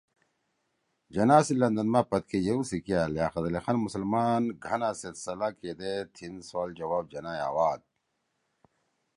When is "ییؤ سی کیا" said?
2.45-3.01